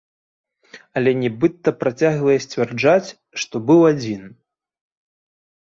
[1.01, 3.09] Але нібыта працягвае сцвярджаць,
[3.45, 4.21] што быў адзін.